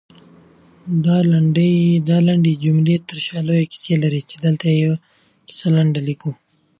دالنډې 2.07 2.53
جملې 2.63 2.95
ترشا 3.07 3.39
لويې 3.47 3.65
کيسې 3.71 3.95
لري، 4.03 4.21
چې 4.29 4.35
دلته 4.45 4.65
يې 4.73 4.77
يوه 4.83 4.97
کيسه 5.47 5.67
لنډه 5.75 6.01
ليکو 6.07 6.31